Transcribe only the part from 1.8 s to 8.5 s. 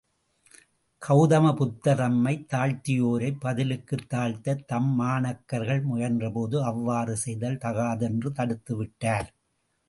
தம்மைத் தாழ்த்தியோரைப் பதிலுக்குத் தாழ்த்தத் தம்மாணாக்கர்கள் முயன்றபோது, அவ்வாறு செய்தல் தகாது என்று